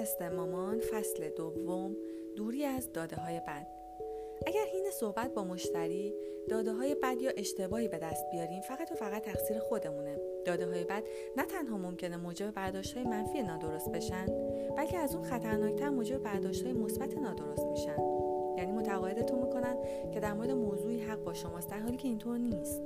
تست 0.00 0.22
مامان 0.22 0.80
فصل 0.80 1.28
دوم 1.28 1.96
دوری 2.36 2.64
از 2.64 2.92
داده 2.92 3.16
های 3.16 3.40
بد. 3.40 3.66
اگر 4.46 4.64
حین 4.72 4.90
صحبت 4.90 5.34
با 5.34 5.44
مشتری 5.44 6.14
داده 6.48 6.72
های 6.72 6.94
بد 6.94 7.20
یا 7.20 7.30
اشتباهی 7.36 7.88
به 7.88 7.98
دست 7.98 8.30
بیاریم 8.32 8.60
فقط 8.60 8.92
و 8.92 8.94
فقط 8.94 9.22
تقصیر 9.22 9.58
خودمونه. 9.58 10.18
داده 10.44 10.66
های 10.66 10.84
بد 10.84 11.02
نه 11.36 11.44
تنها 11.44 11.78
ممکنه 11.78 12.16
موجب 12.16 12.50
برداشت 12.50 12.96
های 12.96 13.04
منفی 13.04 13.42
نادرست 13.42 13.92
بشن 13.92 14.26
بلکه 14.76 14.98
از 14.98 15.14
اون 15.14 15.24
خطرناکتر 15.24 15.88
موجب 15.88 16.22
برداشت 16.22 16.62
های 16.64 16.72
مثبت 16.72 17.18
نادرست 17.18 17.66
میشن. 17.66 17.98
یعنی 18.58 18.72
متقاعدتون 18.72 19.38
می‌کنن 19.38 19.76
که 20.12 20.20
در 20.20 20.32
مورد 20.32 20.50
موضوعی 20.50 21.00
حق 21.00 21.24
با 21.24 21.34
شماست 21.34 21.70
در 21.70 21.78
حالی 21.78 21.96
که 21.96 22.08
اینطور 22.08 22.38
نیست. 22.38 22.82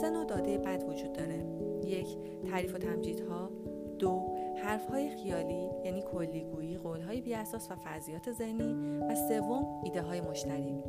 سه 0.00 0.10
نوع 0.10 0.24
داده 0.24 0.58
بد 0.58 0.84
وجود 0.88 1.12
داره. 1.12 1.44
یک 1.84 2.18
تعریف 2.50 2.74
و 2.74 2.78
تمجیدها. 2.78 3.50
دو 3.98 4.36
حرفهای 4.62 5.10
خیالی 5.10 5.68
یعنی 5.84 6.02
کلیگویی 6.12 6.78
قولهای 6.78 7.20
بیاساس 7.20 7.70
و 7.70 7.74
فرضیات 7.74 8.32
ذهنی 8.32 8.98
و 8.98 9.14
سوم 9.28 9.80
ایده 9.84 10.02
های 10.02 10.20
مشتری. 10.20 10.82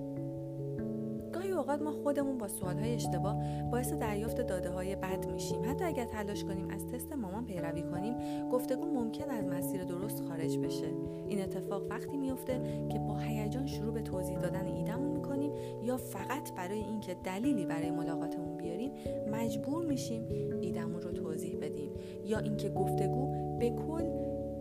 اوقات 1.63 1.81
ما 1.81 1.91
خودمون 1.91 2.37
با 2.37 2.47
سوالهای 2.47 2.93
اشتباه 2.93 3.37
باعث 3.71 3.93
دریافت 3.93 4.41
داده 4.41 4.69
های 4.69 4.95
بد 4.95 5.31
میشیم. 5.31 5.61
حتی 5.69 5.83
اگر 5.83 6.05
تلاش 6.05 6.43
کنیم 6.43 6.69
از 6.69 6.87
تست 6.87 7.13
مامان 7.13 7.45
پیروی 7.45 7.83
کنیم 7.83 8.15
گفتگو 8.49 8.85
ممکن 8.85 9.29
از 9.29 9.45
مسیر 9.45 9.83
درست 9.83 10.21
خارج 10.21 10.57
بشه. 10.57 10.87
این 11.27 11.41
اتفاق 11.41 11.83
وقتی 11.89 12.17
میفته 12.17 12.87
که 12.89 12.99
با 12.99 13.17
هیجان 13.17 13.65
شروع 13.65 13.93
به 13.93 14.01
توضیح 14.01 14.39
دادن 14.39 14.65
ایدهمون 14.65 15.11
می‌کنیم 15.11 15.51
یا 15.83 15.97
فقط 15.97 16.53
برای 16.55 16.79
اینکه 16.79 17.15
دلیلی 17.23 17.65
برای 17.65 17.91
ملاقاتمون 17.91 18.57
بیاریم 18.57 18.91
مجبور 19.31 19.85
میشیم 19.85 20.27
ایدهمون 20.61 21.01
رو 21.01 21.11
توضیح 21.11 21.57
بدیم. 21.61 21.91
یا 22.25 22.39
اینکه 22.39 22.69
گفتگو 22.69 23.57
به 23.59 23.69
کل 23.69 24.09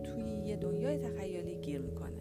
توی 0.05 0.23
یه 0.25 0.57
دنیای 0.57 0.99
تخیلی 0.99 1.57
گیر 1.57 1.81
می‌کنه. 1.81 2.12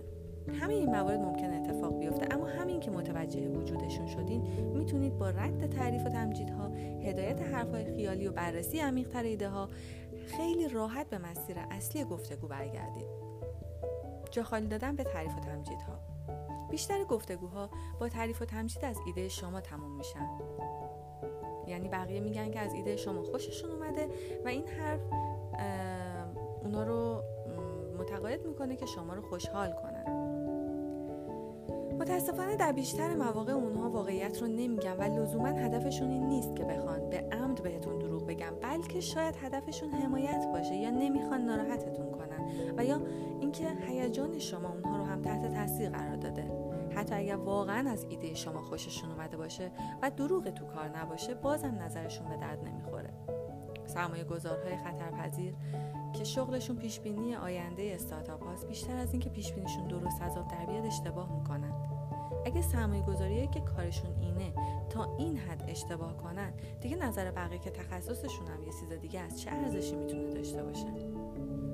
همه 0.54 0.74
این 0.74 0.90
موارد 0.90 1.20
ممکن 1.20 1.54
اتفاق 1.54 2.00
بیفته 2.00 2.36
اما 2.36 2.46
همین 2.46 2.80
که 2.80 2.92
متوجه 2.92 3.50
وجودشون 3.50 4.08
شدین 4.08 4.42
می‌تونید 4.74 5.18
با 5.18 5.30
رد 5.30 5.70
تعریف 5.70 6.06
و 6.06 6.10
تمجیدها 6.10 6.68
هدایت 7.04 7.42
حرفهای 7.42 7.86
خیالی 7.86 8.28
و 8.28 8.32
بررسی 8.32 8.80
عمیقتر 8.80 9.24
ایده 9.24 9.50
ها 9.50 9.70
خیلی 10.26 10.70
راحت 10.70 11.10
به 11.10 11.18
مسیر 11.18 11.56
اصلی 11.72 12.04
گفتگو 12.04 12.48
برگردید 12.48 13.08
جا 14.32 14.44
خالی 14.44 14.68
دادن 14.68 14.96
به 14.96 15.04
تعریف 15.04 15.38
و 15.38 15.40
تمجیدها. 15.40 16.00
بیشتر 16.72 17.04
گفتگوها 17.04 17.70
با 18.00 18.10
تعریف 18.10 18.42
و 18.42 18.46
تمجید 18.46 18.86
از 18.86 18.98
ایده 19.06 19.30
شما 19.30 19.62
تموم 19.62 19.98
میشن. 19.98 20.28
یعنی 21.68 21.90
بقیه 21.90 22.20
میگن 22.20 22.52
که 22.52 22.60
از 22.60 22.74
ایده 22.74 22.96
شما 22.96 23.24
خوششون 23.24 23.72
اومده 23.72 24.08
و 24.46 24.48
این 24.48 24.68
حرف 24.68 25.02
اونا 26.64 26.84
رو 26.84 27.24
متقاعد 28.00 28.48
می‌کنه 28.48 28.76
که 28.76 28.86
شما 28.86 29.14
رو 29.14 29.22
خوشحال 29.22 29.72
کنن. 29.72 30.21
متاسفانه 32.02 32.56
در 32.56 32.72
بیشتر 32.72 33.16
مواقع 33.16 33.54
اونها 33.54 33.90
واقعیت 33.90 34.42
رو 34.42 34.48
نمیگن 34.48 34.98
و 34.98 35.22
لزوما 35.22 35.48
هدفشون 35.48 36.10
این 36.10 36.28
نیست 36.28 36.56
که 36.56 36.64
بخوان 36.64 37.10
به 37.10 37.28
عمد 37.32 37.64
بهتون 37.64 38.00
دروغ 38.00 38.26
بگن 38.28 38.52
بلکه 38.62 39.00
شاید 39.00 39.36
هدفشون 39.36 39.90
حمایت 39.90 40.46
باشه 40.54 40.76
یا 40.76 40.90
نمی‌خوان 40.90 41.42
ناراحتتون 41.42 42.12
کنن 42.12 42.50
و 42.78 42.86
یا 42.86 43.02
اینکه 43.40 43.68
هیجان 43.88 44.40
شما 44.40 44.70
اونها 44.70 44.98
رو 44.98 45.04
هم 45.04 45.22
تحت 45.22 45.54
تاثیر 45.54 45.90
قرار 45.90 46.16
داده. 46.16 46.52
حتی 46.96 47.16
اگر 47.16 47.36
واقعا 47.36 47.90
از 47.90 48.06
ایده 48.10 48.34
شما 48.34 48.62
خوششون 48.62 49.12
اومده 49.12 49.38
باشه 49.38 49.72
و 50.02 50.10
دروغ 50.10 50.50
تو 50.50 50.66
کار 50.66 50.98
نباشه 50.98 51.34
بازم 51.34 51.76
نظرشون 51.82 52.30
به 52.30 52.38
درد 52.38 52.68
نمی‌خوره. 52.68 53.10
سرمایه 53.86 54.24
گذارهای 54.24 54.78
خطرپذیر 54.78 55.54
که 56.14 56.24
شغلشون 56.24 56.76
پیشبینی 56.76 57.36
آینده 57.36 57.92
استارتاپ 57.96 58.44
هاست 58.44 58.68
بیشتر 58.68 58.98
از 58.98 59.12
اینکه 59.12 59.30
پیشبینیشون 59.30 59.88
درست 59.88 60.22
از 60.22 60.38
آب 60.38 60.48
در 60.48 60.66
بیاد 60.66 60.86
اشتباه 60.86 61.36
می‌کنن. 61.36 61.91
اگه 62.46 62.62
سرمایه 62.62 63.03
گذاریه 63.03 63.47
که 63.47 63.59
کارشون 63.59 64.12
اینه 64.22 64.53
تا 64.90 65.18
این 65.18 65.38
حد 65.38 65.63
اشتباه 65.68 66.18
کنن 66.18 66.53
دیگه 66.81 66.96
نظر 66.96 67.31
بقیه 67.31 67.59
که 67.59 67.69
تخصصشون 67.69 68.47
هم 68.47 68.63
یه 68.63 68.72
چیز 68.79 69.00
دیگه 69.02 69.19
از 69.19 69.41
چه 69.41 69.52
ارزشی 69.52 69.96
می‌تونه 69.96 70.34
داشته 70.34 70.63
باشه؟ 70.63 70.85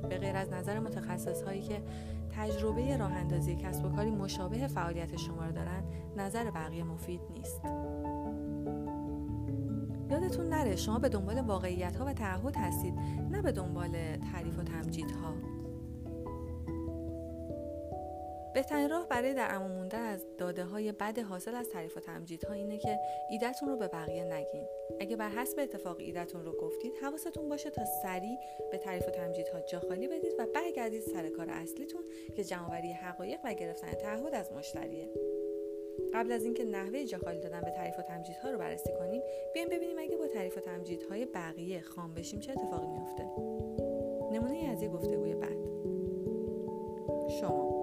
به 0.09 0.17
غیر 0.17 0.35
از 0.35 0.49
نظر 0.49 0.79
متخصص 0.79 1.43
هایی 1.43 1.61
که 1.61 1.81
تجربه 2.37 2.97
راه 2.97 3.11
اندازی 3.11 3.55
کسب 3.55 3.85
و 3.85 3.89
کاری 3.89 4.11
مشابه 4.11 4.67
فعالیت 4.67 5.17
شما 5.17 5.45
رو 5.45 5.51
دارن 5.51 5.83
نظر 6.17 6.51
بقیه 6.51 6.83
مفید 6.83 7.21
نیست. 7.33 7.61
یادتون 10.09 10.49
نره 10.49 10.75
شما 10.75 10.99
به 10.99 11.09
دنبال 11.09 11.41
واقعیت 11.41 11.95
ها 11.95 12.05
و 12.05 12.13
تعهد 12.13 12.55
هستید 12.55 12.93
نه 13.31 13.41
به 13.41 13.51
دنبال 13.51 14.17
تعریف 14.33 14.59
و 14.59 14.63
تمجیدها. 14.63 15.33
بهترین 18.57 18.89
راه 18.89 19.07
برای 19.07 19.33
در 19.33 19.55
امان 19.55 19.71
موندن 19.71 20.01
از 20.01 20.25
داده 20.37 20.63
های 20.63 20.91
بد 20.91 21.19
حاصل 21.19 21.55
از 21.55 21.69
تعریف 21.69 21.97
و 21.97 21.99
تمجیدها 21.99 22.53
اینه 22.53 22.77
که 22.77 22.99
ایدهتون 23.29 23.69
رو 23.69 23.77
به 23.77 23.87
بقیه 23.87 24.23
نگین. 24.23 24.65
اگه 24.99 25.15
بر 25.15 25.29
حسب 25.29 25.59
اتفاق 25.59 25.99
ایدهتون 25.99 26.45
رو 26.45 26.51
گفتید 26.51 26.93
حواستون 27.01 27.49
باشه 27.49 27.69
تا 27.69 27.85
سریع 27.85 28.37
به 28.71 28.77
تعریف 28.77 29.07
و 29.07 29.11
تمجیدها 29.11 29.61
جا 29.61 29.79
خالی 29.79 30.07
بدید 30.07 30.31
و 30.39 30.45
برگردید 30.45 31.01
سر 31.01 31.29
کار 31.29 31.49
اصلیتون 31.49 32.01
که 32.35 32.43
جمعآوری 32.43 32.91
حقایق 32.91 33.39
و 33.43 33.53
گرفتن 33.53 33.91
تعهد 33.91 34.35
از 34.35 34.51
مشتریه. 34.51 35.09
قبل 36.13 36.31
از 36.31 36.43
اینکه 36.43 36.63
نحوه 36.63 37.05
جاخالی 37.05 37.39
دادن 37.39 37.61
به 37.61 37.71
تعریف 37.71 37.99
و 37.99 38.01
تمجیدها 38.01 38.51
رو 38.51 38.57
بررسی 38.57 38.89
کنیم 38.99 39.21
بیایم 39.53 39.69
ببینیم 39.69 39.99
اگه 39.99 40.17
با 40.17 40.27
تعریف 40.27 40.57
و 40.57 40.61
تمجیدهای 40.61 41.25
بقیه 41.25 41.81
خام 41.81 42.13
بشیم 42.13 42.39
چه 42.39 42.51
اتفاقی 42.51 42.87
میفته 42.87 43.23
نمونه 44.31 44.69
از 44.71 44.81
یه 44.81 44.89
گفتگوی 44.89 45.35
بعد. 45.35 45.57
شما. 47.41 47.76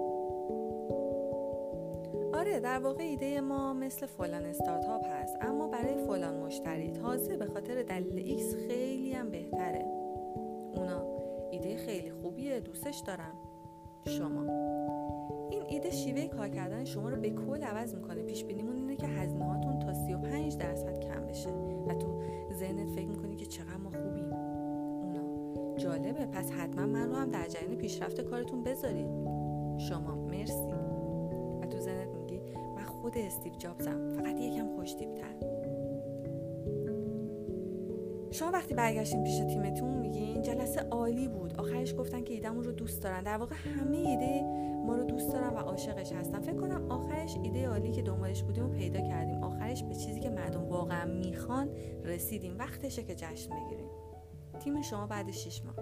آره 2.45 2.59
در 2.59 2.79
واقع 2.79 3.03
ایده 3.03 3.41
ما 3.41 3.73
مثل 3.73 4.05
فلان 4.05 4.45
استارتاپ 4.45 5.05
هست 5.05 5.37
اما 5.41 5.67
برای 5.67 5.97
فلان 6.07 6.37
مشتری. 6.37 6.91
تازه 6.91 7.37
به 7.37 7.45
خاطر 7.45 7.83
دلیل 7.83 8.17
X 8.17 8.55
خیلی 8.55 9.13
هم 9.13 9.29
بهتره. 9.29 9.85
اونا 10.75 11.03
ایده 11.51 11.77
خیلی 11.77 12.11
خوبیه 12.11 12.59
دوستش 12.59 12.97
دارم 13.07 13.33
شما. 14.05 14.41
این 15.49 15.63
ایده 15.69 15.91
شیوه 15.91 16.27
کار 16.27 16.49
کردن 16.49 16.83
شما 16.83 17.09
رو 17.09 17.21
به 17.21 17.29
کل 17.29 17.63
عوض 17.63 17.95
می‌کنه. 17.95 18.23
پیش 18.23 18.43
بینیمون 18.43 18.75
اینه 18.75 18.95
که 18.95 19.07
هزینه 19.07 19.45
هاتون 19.45 19.79
تا 19.79 19.93
35 19.93 20.57
درصد 20.57 20.99
کم 20.99 21.25
بشه. 21.27 21.49
و 21.87 21.93
تو 21.93 22.21
ذهنت 22.53 22.89
فکر 22.89 23.07
می‌کنی 23.07 23.35
که 23.35 23.45
چقدر 23.45 23.77
ما 23.77 23.89
خوبیم. 23.89 24.33
اونا. 24.33 25.75
جالبه. 25.77 26.25
پس 26.25 26.51
حتما 26.51 26.85
من 26.85 27.09
رو 27.09 27.15
هم 27.15 27.29
در 27.29 27.47
جریان 27.47 27.75
پیشرفت 27.75 28.21
کارتون 28.21 28.63
بذارید. 28.63 29.09
شما. 29.77 30.15
مرسی. 30.15 30.74
خود 33.15 33.23
استیو 33.23 33.53
جابزم. 33.53 34.09
فقط 34.09 34.39
یکم 34.39 34.75
خوشتیبتر 34.75 35.35
شما 38.31 38.51
وقتی 38.51 38.73
برگشتین 38.73 39.23
پیش 39.23 39.37
تیمتون 39.37 39.97
میگین 39.97 40.41
جلسه 40.41 40.81
عالی 40.81 41.27
بود. 41.27 41.59
آخرش 41.59 41.95
گفتن 41.95 42.23
که 42.23 42.33
ایدهمون 42.33 42.63
رو 42.63 42.71
دوست 42.71 43.03
دارن. 43.03 43.23
در 43.23 43.37
واقع 43.37 43.55
همه 43.55 43.97
ایده 43.97 44.43
ما 44.85 44.95
رو 44.95 45.03
دوست 45.03 45.33
دارن 45.33 45.49
و 45.49 45.57
عاشقش 45.57 46.11
هستن. 46.11 46.39
فکر 46.39 46.55
کنم 46.55 46.91
آخرش 46.91 47.37
ایده 47.43 47.67
عالی 47.67 47.91
که 47.91 48.01
دنبالش 48.01 48.43
بودیم 48.43 48.65
و 48.65 48.69
پیدا 48.69 49.01
کردیم. 49.01 49.43
آخرش 49.43 49.83
به 49.83 49.95
چیزی 49.95 50.19
که 50.19 50.29
مردم 50.29 50.63
واقعا 50.63 51.05
می‌خوان 51.05 51.69
رسیدیم. 52.03 52.57
وقتشه 52.57 53.03
که 53.03 53.15
جشن 53.15 53.49
بگیریم. 53.49 53.89
تیم 54.59 54.81
شما 54.81 55.07
بعد 55.07 55.31
6 55.31 55.61
ماه. 55.65 55.75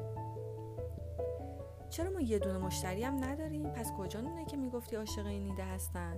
چرا 1.89 2.09
ما 2.09 2.21
یه 2.21 2.39
دونه 2.39 2.57
مشتری 2.57 3.03
هم 3.03 3.23
نداریم؟ 3.23 3.63
پس 3.63 3.91
کجا 3.97 4.21
نونه 4.21 4.45
که 4.45 4.57
می‌گفتی 4.57 4.95
عاشق 4.95 5.25
این 5.25 5.49
ایده 5.49 5.63
هستن؟ 5.63 6.17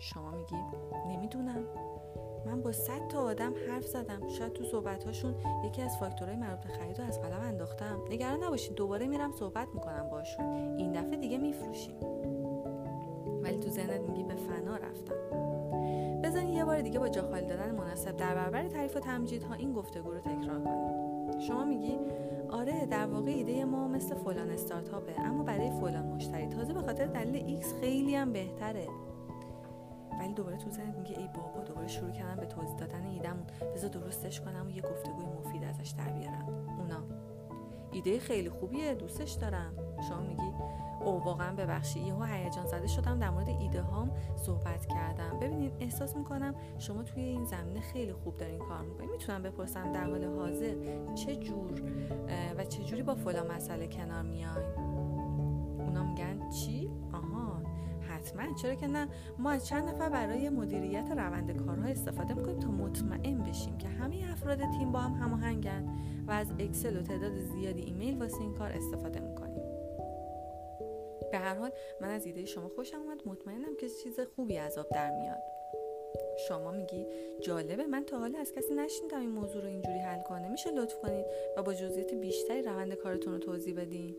شما 0.00 0.30
میگی؟ 0.30 0.56
نمی‌دونم. 1.08 1.64
من 2.46 2.62
با 2.62 2.72
صد 2.72 3.08
تا 3.08 3.22
آدم 3.22 3.52
حرف 3.68 3.86
زدم. 3.86 4.28
شاید 4.28 4.52
تو 4.52 4.64
صحبتهاشون 4.64 5.34
یکی 5.64 5.82
از 5.82 5.98
فاکتورهای 5.98 6.36
مربوط 6.36 6.66
به 6.66 6.72
خرید 6.72 7.00
رو 7.00 7.04
از 7.04 7.22
قلم 7.22 7.40
انداختم. 7.40 8.00
نگران 8.10 8.44
نباشید 8.44 8.74
دوباره 8.74 9.06
میرم 9.06 9.32
صحبت 9.32 9.68
می‌کنم 9.74 10.08
باشون 10.10 10.44
این 10.76 10.92
دفعه 10.92 11.16
دیگه 11.16 11.38
میفروشیم. 11.38 11.96
ولی 13.42 13.58
تو 13.58 13.68
ذهنت 13.68 14.00
میگی 14.00 14.22
به 14.22 14.34
فنا 14.34 14.76
رفتم. 14.76 15.14
بزن 16.24 16.46
یه 16.48 16.64
بار 16.64 16.80
دیگه 16.80 16.98
با 16.98 17.08
جا 17.08 17.22
خالی 17.22 17.46
دادن 17.46 17.74
مناسب 17.74 18.16
در 18.16 18.34
برابر 18.34 18.68
تعریف 18.68 18.96
و 18.96 19.00
تمجیدها 19.00 19.54
این 19.54 19.72
گفتگو 19.72 20.10
رو 20.10 20.20
تکرار 20.20 20.60
کنیم. 20.64 21.40
شما 21.40 21.64
میگی 21.64 21.98
آره 22.50 22.86
در 22.86 23.06
واقع 23.06 23.30
ایده 23.30 23.64
ما 23.64 23.88
مثل 23.88 24.14
فلان 24.14 24.50
استارتاپه 24.50 25.20
اما 25.20 25.42
برای 25.42 25.70
فلان 25.70 26.06
مشتری. 26.06 26.46
تازه 26.46 26.72
به 26.72 26.80
خاطر 26.80 27.06
دلیل 27.06 27.44
X 27.46 27.74
خیلی 27.80 28.14
هم 28.14 28.32
بهتره. 28.32 28.86
ولی 30.20 30.32
دوباره 30.32 30.56
تو 30.56 30.70
ذهنت 30.70 30.96
میگه 30.96 31.18
ای 31.18 31.28
بابا 31.28 31.64
دوباره 31.64 31.88
شروع 31.88 32.10
کردم 32.10 32.40
به 32.40 32.46
توضیح 32.46 32.76
دادن 32.76 33.06
ایدمون 33.06 33.46
بذار 33.74 33.90
درستش 33.90 34.40
کنم 34.40 34.66
و 34.66 34.70
یه 34.70 34.82
گفتگوی 34.82 35.24
مفید 35.26 35.64
ازش 35.64 35.90
در 35.90 36.12
بیارم. 36.12 36.48
اونا. 36.78 37.02
ایده 37.92 38.18
خیلی 38.18 38.50
خوبیه 38.50 38.94
دوستش 38.94 39.32
دارم. 39.32 39.72
شما 40.08 40.20
میگی 40.20 40.52
او 41.04 41.24
واقعا 41.24 41.56
ببخشید. 41.56 42.06
یهو 42.06 42.22
هیجان 42.22 42.66
زده 42.66 42.86
شدم 42.86 43.18
در 43.18 43.30
مورد 43.30 43.48
ایده 43.48 43.82
هام 43.82 44.10
صحبت 44.36 44.86
کردم. 44.86 45.38
ببینید 45.40 45.72
احساس 45.80 46.16
می‌کنم 46.16 46.54
شما 46.78 47.02
توی 47.02 47.22
این 47.22 47.44
زمینه 47.44 47.80
خیلی 47.80 48.12
خوب 48.12 48.36
دارین 48.36 48.58
کار 48.58 48.82
می‌کنید 48.82 49.10
می‌تونم 49.10 49.42
بپرسم 49.42 49.92
در 49.92 50.04
حال 50.04 50.24
حاضر 50.24 50.74
چه 51.14 51.36
جور 51.36 51.82
و 52.58 52.64
چه 52.64 52.82
جوری 52.84 53.02
با 53.02 53.14
فلان 53.14 53.46
مسئله 53.46 53.88
کنار 53.88 54.22
میاین؟ 54.22 54.78
اونا 55.78 56.02
میگن 56.02 56.50
چی؟ 56.50 56.90
آها. 57.12 57.29
حتما. 58.20 58.54
چرا 58.54 58.74
که 58.74 58.86
نه؟ 58.86 59.08
ما 59.38 59.50
از 59.50 59.66
چند 59.66 59.88
نفر 59.88 60.08
برای 60.08 60.48
مدیریت 60.48 61.10
روند 61.10 61.56
کارها 61.56 61.88
استفاده 61.88 62.34
می‌کنیم 62.34 62.58
تا 62.58 62.70
مطمئن 62.70 63.38
بشیم 63.38 63.78
که 63.78 63.88
همه 63.88 64.16
افراد 64.32 64.58
تیم 64.58 64.92
با 64.92 64.98
هم 64.98 65.12
هماهنگن 65.12 65.88
و 66.26 66.30
از 66.30 66.46
اکسل 66.58 66.96
و 66.96 67.02
تعداد 67.02 67.38
زیادی 67.38 67.82
ایمیل 67.82 68.18
واسه 68.18 68.40
این 68.40 68.54
کار 68.54 68.72
استفاده 68.72 69.20
می‌کنیم. 69.20 69.62
به 71.32 71.38
هر 71.38 71.54
حال 71.54 71.70
من 72.00 72.08
از 72.08 72.26
ایده 72.26 72.44
شما 72.44 72.68
خوشم 72.68 72.96
اومد. 73.00 73.20
مطمئنم 73.26 73.76
که 73.80 73.88
چیز 73.88 74.20
خوبی 74.36 74.58
از 74.58 74.78
آب 74.78 74.88
در 74.88 75.10
میاد. 75.10 75.42
شما 76.48 76.70
میگی 76.70 77.06
جالبه. 77.42 77.86
من 77.86 78.04
تا 78.04 78.18
حالا 78.18 78.38
از 78.38 78.52
کسی 78.52 78.74
نشنیدم 78.74 79.20
این 79.20 79.30
موضوع 79.30 79.62
رو 79.62 79.68
اینجوری 79.68 79.98
حل 79.98 80.22
کنه. 80.22 80.48
میشه 80.48 80.70
لطف 80.70 81.00
کنید 81.00 81.26
و 81.56 81.62
با 81.62 81.74
جزئیات 81.74 82.14
بیشتری 82.14 82.62
روند 82.62 82.94
کارتون 82.94 83.32
رو 83.32 83.38
توضیح 83.38 83.74
بدین. 83.74 84.16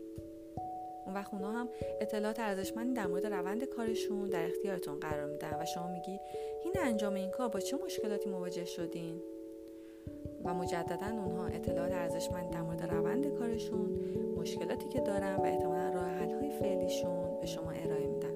اون 1.06 1.14
وقت 1.14 1.34
اونا 1.34 1.52
هم 1.52 1.68
اطلاعات 2.00 2.40
ارزشمندی 2.40 2.92
در 2.92 3.06
مورد 3.06 3.26
روند 3.26 3.64
کارشون 3.64 4.28
در 4.28 4.46
اختیارتون 4.46 5.00
قرار 5.00 5.26
میدن 5.26 5.56
و 5.60 5.64
شما 5.64 5.86
میگی 5.86 6.20
این 6.64 6.74
انجام 6.80 7.14
این 7.14 7.30
کار 7.30 7.48
با 7.48 7.60
چه 7.60 7.76
مشکلاتی 7.76 8.30
مواجه 8.30 8.64
شدین؟ 8.64 9.22
و 10.44 10.54
مجددا 10.54 11.06
اونها 11.06 11.46
اطلاعات 11.46 11.92
ارزشمند 11.92 12.50
در 12.50 12.62
مورد 12.62 12.82
روند 12.82 13.26
کارشون 13.26 13.98
مشکلاتی 14.36 14.88
که 14.88 15.00
دارن 15.00 15.36
و 15.36 15.42
احتمالا 15.42 15.88
راه 15.88 16.08
حل 16.08 16.30
های 16.30 16.50
فعلیشون 16.50 17.40
به 17.40 17.46
شما 17.46 17.70
ارائه 17.70 18.06
میدن. 18.06 18.34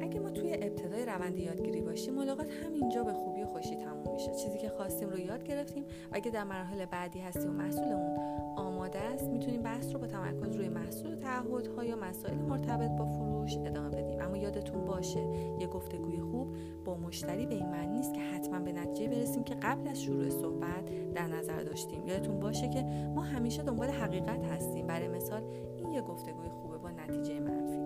اگه 0.00 0.20
ما 0.20 0.30
توی 0.30 0.52
ابتدای 0.52 1.04
روند 1.04 1.38
یادگیری 1.38 1.80
باشیم 1.80 2.14
ملاقات 2.14 2.50
همینجا 2.50 3.04
به 3.04 3.12
خوبی 3.12 3.42
و 3.42 3.46
خوشی 3.46 3.76
میشه. 4.20 4.44
چیزی 4.44 4.58
که 4.58 4.68
خواستیم 4.68 5.08
رو 5.08 5.18
یاد 5.18 5.44
گرفتیم. 5.44 5.84
اگه 6.12 6.30
در 6.30 6.44
مراحل 6.44 6.84
بعدی 6.84 7.20
هستیم 7.20 7.50
و 7.50 7.52
محصولمون 7.52 8.16
آماده 8.56 8.98
است 8.98 9.24
می‌تونیم 9.24 9.62
بحث 9.62 9.92
رو 9.92 9.98
با 9.98 10.06
تمرکز 10.06 10.56
روی 10.56 10.68
محصول 10.68 11.14
تعهدها 11.14 11.84
یا 11.84 11.96
مسائل 11.96 12.34
مرتبط 12.34 12.90
با 12.90 13.06
فروش 13.06 13.56
ادامه 13.56 13.88
بدیم. 13.88 14.20
اما 14.20 14.36
یادتون 14.36 14.84
باشه 14.84 15.20
یه 15.60 15.66
گفتگوی 15.66 16.20
خوب 16.20 16.56
با 16.84 16.96
مشتری 16.96 17.46
به 17.46 17.54
این 17.54 17.66
معنی 17.66 17.96
نیست 17.96 18.14
که 18.14 18.20
حتما 18.20 18.58
به 18.58 18.72
نتیجه 18.72 19.08
برسیم 19.08 19.44
که 19.44 19.54
قبل 19.54 19.88
از 19.88 20.02
شروع 20.02 20.28
صحبت 20.28 21.12
در 21.14 21.26
نظر 21.26 21.62
داشتیم. 21.62 22.06
یادتون 22.06 22.40
باشه 22.40 22.68
که 22.68 22.82
ما 23.14 23.20
همیشه 23.22 23.62
دنبال 23.62 23.88
حقیقت 23.88 24.44
هستیم. 24.44 24.86
برای 24.86 25.08
مثال 25.08 25.42
این 25.76 25.90
یه 25.90 26.02
گفتگوی 26.02 26.48
خوبه 26.48 26.78
با 26.78 26.90
نتیجه 26.90 27.40
منفی. 27.40 27.80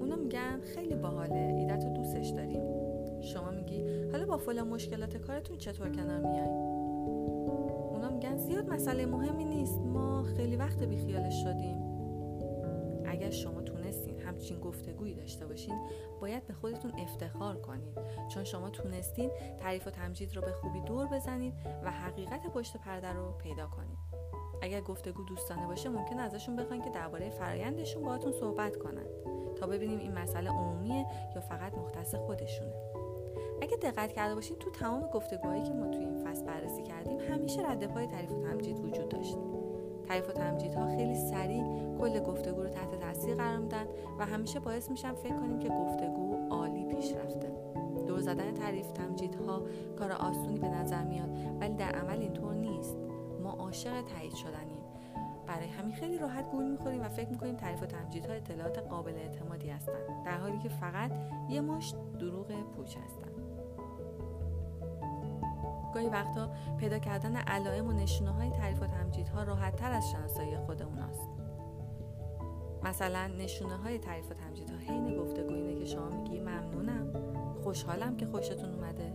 اونا 0.00 0.16
میگن 0.16 0.60
خیلی 0.60 0.94
باحاله. 0.94 1.49
با 4.30 4.38
فلان 4.38 4.68
مشکلات 4.68 5.16
کارتون 5.16 5.58
چطور 5.58 5.88
کنار 5.88 6.20
میاییم 6.20 6.70
میگن 8.20 8.36
زیاد 8.36 8.68
مسئله 8.68 9.06
مهمی 9.06 9.44
نیست. 9.44 9.78
ما 9.78 10.22
خیلی 10.22 10.56
وقت 10.56 10.82
بیخیالش 10.82 11.42
شدیم. 11.42 11.76
اگر 13.06 13.30
شما 13.30 13.60
تونستین 13.60 14.18
همچین 14.20 14.60
گفتگویی 14.60 15.14
داشته 15.14 15.46
باشین 15.46 15.88
باید 16.20 16.46
به 16.46 16.54
خودتون 16.54 16.92
افتخار 16.98 17.56
کنید 17.56 17.98
چون 18.28 18.44
شما 18.44 18.70
تونستین 18.70 19.30
تعریف 19.60 19.86
و 19.86 19.90
تمجید 19.90 20.36
رو 20.36 20.42
به 20.42 20.52
خوبی 20.52 20.80
دور 20.80 21.06
بزنید 21.06 21.54
و 21.84 21.90
حقیقت 21.90 22.46
پشت 22.46 22.76
پرده 22.76 23.12
رو 23.12 23.32
پیدا 23.32 23.66
کنید 23.66 23.98
اگر 24.62 24.80
گفتگو 24.80 25.24
دوستانه 25.24 25.66
باشه 25.66 25.88
ممکن 25.88 26.18
ازشون 26.18 26.56
بخواین 26.56 26.82
که 26.82 26.90
درباره 26.90 27.30
فرایندشون 27.30 28.02
باهاتون 28.02 28.32
صحبت 28.32 28.76
کنند 28.76 29.10
تا 29.56 29.66
ببینیم 29.66 29.98
این 29.98 30.12
مسئله 30.12 30.50
عمومیه 30.50 31.06
یا 31.34 31.40
فقط 31.40 31.74
مختص 31.74 32.14
خودشونه. 32.14 32.74
اگه 33.62 33.76
دقت 33.76 34.12
کرده 34.12 34.34
باشین 34.34 34.56
تو 34.56 34.70
تمام 34.70 35.02
گفتگوهایی 35.02 35.62
که 35.62 35.72
ما 35.72 35.86
توی 35.86 36.04
این 36.04 36.24
فصل 36.24 36.44
بررسی 36.44 36.82
کردیم 36.82 37.18
همیشه 37.18 37.70
رد 37.70 37.86
پای 37.86 38.06
تعریف 38.06 38.32
و 38.32 38.42
تمجید 38.42 38.78
وجود 38.78 39.08
داشت. 39.08 39.38
تعریف 40.08 40.28
و 40.28 40.32
تمجیدها 40.32 40.86
خیلی 40.86 41.14
سریع 41.14 41.64
کل 41.98 42.20
گفتگو 42.20 42.62
رو 42.62 42.68
تحت 42.68 43.00
تاثیر 43.00 43.34
قرار 43.34 43.58
میدن 43.58 43.84
و 44.18 44.26
همیشه 44.26 44.60
باعث 44.60 44.90
میشن 44.90 45.12
فکر 45.12 45.36
کنیم 45.36 45.58
که 45.58 45.68
گفتگو 45.68 46.48
عالی 46.50 46.84
پیش 46.84 47.12
رفته. 47.12 47.52
دور 48.06 48.20
زدن 48.20 48.54
تعریف 48.54 48.92
تمجیدها 48.92 49.62
کار 49.98 50.12
آسونی 50.12 50.58
به 50.58 50.68
نظر 50.68 51.04
میاد 51.04 51.28
ولی 51.60 51.74
در 51.74 51.92
عمل 51.92 52.20
اینطور 52.20 52.54
نیست. 52.54 52.96
ما 53.42 53.50
عاشق 53.50 54.02
تایید 54.02 54.34
شدنیم. 54.34 54.80
برای 55.46 55.68
همین 55.68 55.94
خیلی 55.94 56.18
راحت 56.18 56.50
گول 56.50 56.70
می‌خوریم 56.70 57.02
و 57.02 57.08
فکر 57.08 57.28
می‌کنیم 57.28 57.56
تعریف 57.56 57.82
و 57.82 57.86
تمجیدها 57.86 58.32
اطلاعات 58.32 58.78
قابل 58.78 59.14
اعتمادی 59.14 59.68
هستند 59.68 60.24
در 60.24 60.38
حالی 60.38 60.58
که 60.58 60.68
فقط 60.68 61.10
یه 61.48 61.60
مشت 61.60 61.96
دروغ 62.18 62.46
پوچ 62.76 62.96
هستند 62.96 63.39
گاهی 65.92 66.08
وقتا 66.08 66.50
پیدا 66.78 66.98
کردن 66.98 67.36
علائم 67.36 67.88
و 67.88 67.92
نشونه 67.92 68.30
های 68.30 68.50
تعریف 68.50 68.82
و 68.82 68.86
تمجیدها 68.86 69.42
راحت 69.42 69.76
تر 69.76 69.92
از 69.92 70.10
شناسایی 70.10 70.56
خود 70.56 70.82
اوناست. 70.82 71.28
مثلا 72.84 73.26
نشونه 73.26 73.76
های 73.76 73.98
تعریف 73.98 74.30
و 74.30 74.34
تمجیدها 74.34 74.76
حین 74.76 75.16
گفتگو 75.16 75.54
اینه 75.54 75.74
که 75.74 75.84
شما 75.84 76.08
میگی 76.08 76.40
ممنونم 76.40 77.12
خوشحالم 77.62 78.16
که 78.16 78.26
خوشتون 78.26 78.74
اومده. 78.74 79.12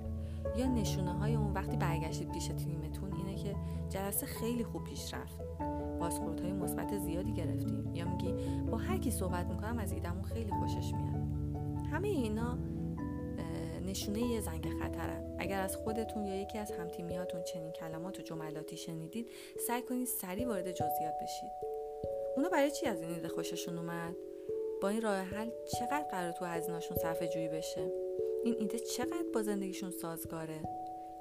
یا 0.58 0.66
نشونه 0.66 1.14
های 1.14 1.36
اون 1.36 1.54
وقتی 1.54 1.78
برگشتید 1.78 2.32
پیش 2.32 2.48
تیمتون 2.48 3.14
اینه 3.14 3.36
که 3.36 3.56
جلسه 3.90 4.26
خیلی 4.26 4.64
خوب 4.64 4.84
پیش 4.84 5.14
رفت. 5.14 5.38
بازخورد 6.00 6.40
های 6.40 6.54
مثبت 6.54 6.98
زیادی 6.98 7.34
گرفتیم. 7.34 7.96
یا 7.96 8.06
میگی 8.06 8.34
با 8.72 8.78
هر 8.78 8.98
کی 8.98 9.12
صحبت 9.12 9.46
می‌کنم 9.46 9.80
از 9.80 9.92
ایدمون 9.92 10.24
خیلی 10.24 10.52
خوشش 10.52 10.94
میاد. 10.94 11.26
همه 11.92 12.08
اینا 12.08 12.58
نشونه 13.86 14.22
یه 14.22 14.42
زنگ 14.42 14.70
خطرن 14.82 15.36
اگر 15.40 15.62
از 15.62 15.78
خودتون 15.78 16.26
یا 16.26 16.42
یکی 16.42 16.58
از 16.58 16.72
همتیمیاتون 16.72 17.44
چنین 17.44 17.72
کلمات 17.72 18.20
و 18.20 18.22
جملاتی 18.22 18.78
شنیدید 18.78 19.30
سعی 19.68 19.82
کنید 19.82 20.08
سریع 20.08 20.48
وارد 20.48 20.72
جزئیات 20.72 21.14
بشید. 21.24 21.50
اونا 22.36 22.50
برای 22.50 22.72
چی 22.72 22.86
از 22.86 23.02
این 23.02 23.10
ایده 23.10 23.28
خوششون 23.28 23.78
اومد؟ 23.78 24.16
با 24.82 24.90
این 24.90 25.02
راه 25.02 25.16
حل 25.16 25.50
چقدر 25.80 26.08
قرار 26.12 26.32
تو 26.32 26.46
هزینهاشون 26.46 26.98
صرفه 26.98 27.28
جویی 27.28 27.48
بشه؟ 27.48 27.92
این 28.44 28.56
ایده 28.60 28.80
چقدر 28.80 29.26
با 29.34 29.42
زندگیشون 29.42 29.92
سازگاره؟ 29.92 30.60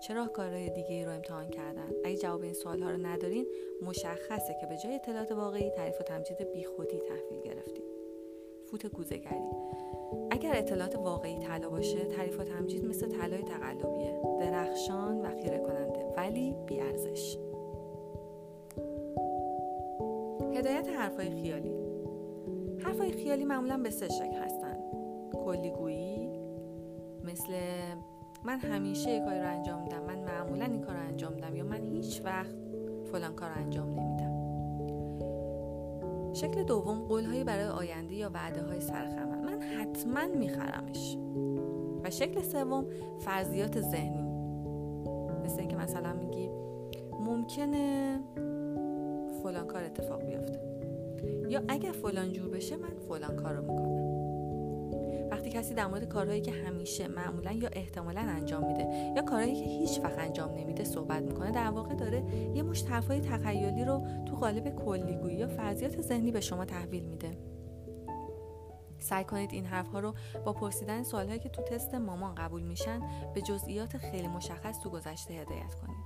چه 0.00 0.14
راهکارهای 0.14 0.70
دیگه 0.70 0.94
ای 0.94 1.05
رو 1.05 1.12
امتحان 1.12 1.50
کردن؟ 1.50 1.90
اگه 2.05 2.17
جواب 2.17 2.43
این 2.43 2.52
سوال 2.52 2.82
ها 2.82 2.90
رو 2.90 3.06
ندارین 3.06 3.46
مشخصه 3.82 4.56
که 4.60 4.67
به 4.67 4.76
جای 4.76 4.94
اطلاعات 4.94 5.32
واقعی 5.32 5.70
تعریف 5.70 6.00
و 6.00 6.02
تمجید 6.02 6.52
بیخودی 6.52 6.99
تحویل 6.99 7.40
گرفتید. 7.43 7.84
فوت 8.70 8.87
گوزگری 8.87 9.50
اگر 10.34 10.52
اطلاعات 10.56 10.96
واقعی 10.96 11.38
طلا 11.38 11.69
باشه 11.69 12.04
تعریف 12.04 12.40
و 12.40 12.42
تمجید 12.42 12.84
مثل 12.84 13.08
طلای 13.08 13.43
تقلبیه. 13.43 14.20
درخشان 14.41 15.20
و 15.20 15.31
خیره 15.43 15.58
کننده 15.58 16.14
ولی 16.17 16.55
بیارزش 16.67 17.38
هدایت 20.55 20.88
حرفای 20.88 21.31
خیالی. 21.31 21.74
حرفای 22.84 23.12
خیالی 23.12 23.44
معمولا 23.44 23.76
به 23.76 23.91
سه 23.91 24.08
شکل 24.08 24.36
هستن. 24.36 24.76
کلیگویی 25.44 26.29
مثل 27.24 27.53
من 28.44 28.58
همیشه 28.58 29.10
یک 29.10 29.24
کاری 29.24 29.41
رو 29.41 29.48
انجام 29.48 29.82
میدم 29.82 30.03
من 30.03 30.19
معمولا 30.19 30.64
این 30.64 30.81
کار 30.81 30.94
رو 30.94 31.00
انجام 31.00 31.32
میدم 31.32 31.56
یا 31.56 31.64
من 31.64 31.84
هیچ 31.84 32.22
وقت 32.24 32.56
فلان 33.12 33.34
کار 33.34 33.48
رو 33.48 33.56
انجام 33.56 33.88
نمیدم. 33.88 34.34
شکل 36.32 36.64
دوم 36.64 37.08
قولهایی 37.08 37.44
برای 37.44 37.64
آینده 37.64 38.14
یا 38.14 38.31
وعده 38.34 38.62
های 38.62 38.81
سرخمه 38.81 39.24
من 39.24 39.33
حتما 39.84 40.26
میخرمش. 40.26 41.17
و 42.05 42.10
شکل 42.10 42.43
سوم 42.43 42.86
فرضیات 43.20 43.81
ذهنی. 43.81 44.22
مثل 45.44 45.60
اینکه 45.60 45.76
مثلا 45.76 46.12
میگی 46.12 46.50
ممکنه 47.20 48.19
فلان 49.43 49.67
کار 49.67 49.84
اتفاق 49.84 50.22
بیفته. 50.24 50.60
یا 51.48 51.62
اگر 51.69 51.93
فلان 51.93 52.32
جور 52.32 52.48
بشه 52.48 52.76
من 52.76 52.94
فلان 53.08 53.36
کار 53.36 53.55
رو 53.55 53.62
می‌کنم. 53.62 54.14
وقتی 55.31 55.50
کسی 55.50 55.74
در 55.74 55.86
مورد 55.86 56.08
کارهایی 56.08 56.41
که 56.41 56.53
همیشه 56.53 57.08
معمولا 57.08 57.53
یا 57.53 57.69
احتمالا 57.72 58.20
انجام 58.20 58.67
میده 58.67 59.12
یا 59.17 59.22
کارهایی 59.22 59.55
که 59.55 59.64
هیچ 59.64 60.00
وقت 60.00 60.19
انجام 60.19 60.55
نمیده 60.55 60.84
صحبت 60.84 61.22
می‌کنه 61.22 61.50
در 61.50 61.70
واقع 61.70 61.94
داره 61.94 62.22
یه 62.55 62.62
مشت 62.62 62.91
حرفای 62.91 63.20
تخیلی 63.20 63.84
رو 63.84 64.03
تو 64.26 64.36
قالب 64.36 64.76
کلیگویی 64.76 65.36
یا 65.36 65.48
فرضیات 65.48 66.00
ذهنی 66.00 66.32
به 66.32 66.41
شما 66.41 66.64
تحویل 66.64 67.05
میده. 67.05 67.54
سعی 69.05 69.25
کنید 69.25 69.53
این 69.53 69.67
حرف 69.67 69.93
ها 69.93 70.01
رو 70.01 70.15
با 70.44 70.53
پرسیدن 70.53 71.03
سوالهایی 71.03 71.41
که 71.41 71.49
تو 71.49 71.63
تست 71.63 71.94
مامان 71.94 72.34
قبول 72.34 72.63
میشن 72.63 73.01
به 73.34 73.43
جزئیات 73.43 73.96
خیلی 73.99 74.29
مشخص 74.29 74.81
تو 74.81 74.91
گذشته 74.91 75.34
هدایت 75.34 75.75
کنید. 75.75 76.05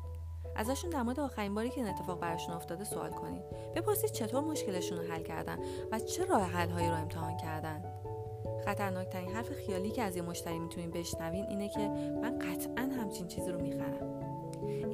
ازشون 0.57 0.91
در 0.91 1.03
مورد 1.03 1.21
آخرین 1.21 1.55
باری 1.55 1.71
که 1.71 1.81
این 1.81 1.89
اتفاق 1.89 2.21
براشون 2.21 2.55
افتاده 2.55 2.85
سوال 2.85 3.11
کنید. 3.11 3.43
بپرسید 3.77 4.11
چطور 4.11 4.41
مشکلشون 4.41 4.99
رو 4.99 5.13
حل 5.13 5.23
کردن 5.23 5.59
و 5.93 5.99
چه 5.99 6.25
راه 6.25 6.43
حل 6.43 6.71
هایی 6.71 6.89
رو 6.89 6.95
امتحان 6.95 7.37
کردن. 7.37 7.85
خطرناکترین 8.65 9.31
حرف 9.31 9.53
خیالی 9.53 9.91
که 9.91 10.03
از 10.03 10.17
یه 10.17 10.23
مشتری 10.23 10.59
می‌تونین 10.59 10.91
بشنوین 10.91 11.47
اینه 11.49 11.69
که 11.69 11.89
من 12.23 12.39
قطعا 12.39 12.91
همچین 13.03 13.27
چیزی 13.27 13.53
رو 13.53 13.61
می‌خرم. 13.61 14.18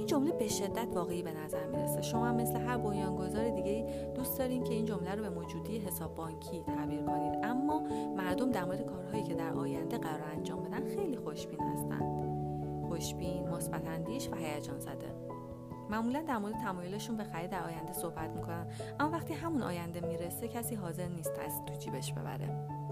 این 0.05 0.11
جمله 0.11 0.33
به 0.33 0.49
شدت 0.49 0.89
واقعی 0.95 1.23
به 1.23 1.33
نظر 1.33 1.67
می‌رسه. 1.67 2.03
شما 2.03 2.27
هم 2.27 2.35
مثل 2.35 2.57
هر 2.57 2.77
بنیانگذار 2.77 3.49
دیگه 3.49 3.87
دوست 4.15 4.39
دارین 4.39 4.65
که 4.65 4.75
این 4.75 4.85
جمله 4.85 5.15
رو 5.15 5.23
به 5.23 5.31
موجودی 5.31 5.79
حساب 5.79 6.15
بانکی 6.15 6.63
تعبیر 6.63 7.03
کنید. 7.03 7.35
اما 7.43 7.83
مردم 8.17 8.51
در 8.51 8.65
مورد 8.65 8.87
کارهایی 8.87 9.23
که 9.23 9.35
در 9.35 9.53
آینده 9.53 9.99
قرار 9.99 10.31
انجام 10.37 10.63
بدن 10.63 10.85
خیلی 10.85 11.17
خوشبین 11.17 11.61
هستند. 11.61 12.03
خوشبین 12.89 13.49
مثبت 13.49 13.83
و 14.33 14.37
هیجان 14.37 14.79
زده. 14.79 15.15
معمولا 15.91 16.23
در 16.23 16.39
مورد 16.39 16.55
تمایلشون 16.55 17.17
به 17.17 17.25
خرید 17.25 17.51
در 17.51 17.65
آینده 17.65 17.93
صحبت 17.93 18.31
می‌کنن. 18.31 18.67
اما 19.01 19.11
وقتی 19.11 19.35
همون 19.35 19.63
آینده 19.63 20.01
می‌رسه 20.01 20.49
کسی 20.49 20.75
حاضر 20.75 21.09
نیست 21.09 21.33
از 21.47 21.65
تو 21.67 21.75
جیبش 21.75 22.13
ببره. 22.13 22.84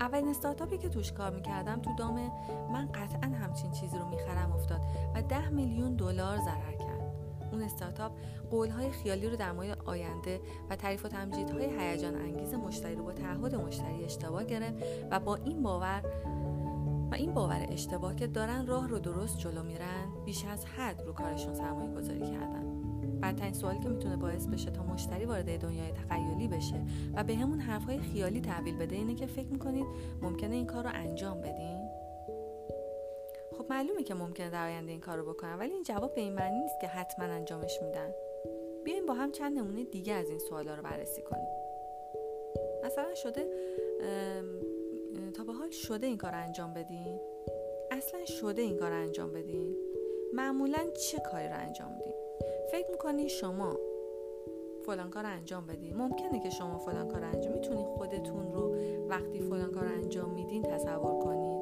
اولین 0.00 0.28
استارتاپی 0.28 0.78
که 0.78 0.88
توش 0.88 1.12
کار 1.12 1.30
می‌کردم 1.30 1.80
تو 1.80 1.90
دام 1.98 2.32
من 2.72 2.86
قطعا 2.86 3.30
همچین 3.36 3.70
چیزی 3.70 3.98
رو 3.98 4.08
می‌خرم 4.08 4.52
افتاد 4.52 4.80
و 5.14 5.22
ده 5.22 5.48
میلیون 5.48 5.94
دلار 5.94 6.38
ضرر 6.38 6.72
کرد. 6.72 7.14
اون 7.52 7.62
استارتاپ 7.62 8.12
قولهای 8.50 8.90
خیالی 8.90 9.28
رو 9.28 9.36
در 9.36 9.52
مورد 9.52 9.82
آینده 9.86 10.40
و 10.70 10.76
تعریف 10.76 11.04
و 11.04 11.08
تمجیدهای 11.08 11.80
هیجان 11.80 12.14
انگیز 12.14 12.54
مشتری 12.54 12.94
رو 12.94 13.04
با 13.04 13.12
تعهد 13.12 13.54
مشتری 13.54 14.04
اشتباه 14.04 14.44
گرفت 14.44 14.84
و 15.10 15.20
با 15.20 15.34
این 15.34 15.62
باور 15.62 16.02
و 17.10 17.14
این 17.14 17.34
باور 17.34 17.66
اشتباه 17.68 18.16
که 18.16 18.26
دارن 18.26 18.66
راه 18.66 18.88
رو 18.88 18.98
درست 18.98 19.38
جلو 19.38 19.62
میرن 19.62 20.24
بیش 20.24 20.44
از 20.44 20.64
حد 20.64 21.02
رو 21.06 21.12
کارشون 21.12 21.54
سرمایه 21.54 21.94
گذاری 21.94 22.20
کردن. 22.20 22.79
بدترین 23.22 23.52
سوالی 23.52 23.78
که 23.78 23.88
می‌تونه 23.88 24.16
باعث 24.16 24.46
بشه 24.46 24.70
تا 24.70 24.82
مشتری 24.82 25.24
وارد 25.24 25.60
دنیای 25.60 25.92
تخیلی 25.92 26.48
بشه 26.48 26.82
و 27.14 27.24
به 27.24 27.34
همون 27.34 27.60
حرفهای 27.60 27.98
خیالی 27.98 28.40
تحویل 28.40 28.76
بده 28.76 28.96
اینه 28.96 29.14
که 29.14 29.26
فکر 29.26 29.46
می‌کنید 29.46 29.86
ممکنه 30.22 30.54
این 30.54 30.66
کار 30.66 30.84
رو 30.84 30.90
انجام 30.94 31.40
بدین؟ 31.40 31.88
خب 33.58 33.66
معلومه 33.70 34.02
که 34.02 34.14
ممکنه 34.14 34.50
در 34.50 34.66
آینده 34.66 34.90
این 34.90 35.00
کار 35.00 35.18
رو 35.18 35.32
بکنن 35.32 35.58
ولی 35.58 35.72
این 35.72 35.82
جواب 35.82 36.14
به 36.14 36.20
این 36.20 36.32
معنی 36.32 36.58
نیست 36.58 36.80
که 36.80 36.86
حتما 36.86 37.24
انجامش 37.24 37.78
میدن. 37.82 38.10
بیاین 38.84 39.06
با 39.06 39.14
هم 39.14 39.32
چند 39.32 39.58
نمونه 39.58 39.84
دیگه 39.84 40.12
از 40.12 40.28
این 40.28 40.38
سوالا 40.38 40.74
رو 40.74 40.82
بررسی 40.82 41.22
کنیم. 41.22 41.48
مثلا 42.84 43.14
شده 43.14 43.46
تا 45.34 45.44
به 45.44 45.52
حال 45.52 45.70
شده 45.70 46.06
این 46.06 46.16
کار 46.16 46.34
انجام 46.34 46.74
بدین؟ 46.74 47.20
اصلا 47.90 48.24
شده 48.24 48.62
این 48.62 48.76
کار 48.76 48.92
انجام 48.92 49.32
بدین؟ 49.32 49.76
معمولا 50.34 50.78
چه 51.10 51.18
کاری 51.18 51.48
رو 51.48 51.54
انجام 51.54 51.92
میدین 51.92 52.19
فکر 52.72 52.90
می‌کنی 52.90 53.28
شما 53.28 53.76
فلان 54.86 55.10
کار 55.10 55.26
انجام 55.26 55.66
بدین 55.66 55.96
ممکنه 55.96 56.40
که 56.40 56.50
شما 56.50 56.78
فلان 56.78 57.08
کار 57.08 57.24
انجام 57.24 57.52
می‌تونید 57.52 57.86
خودتون 57.86 58.52
رو 58.52 58.76
وقتی 59.08 59.40
فلان 59.40 59.70
کار 59.70 59.84
انجام 59.84 60.30
میدین 60.30 60.62
تصور 60.62 61.18
کنید 61.18 61.60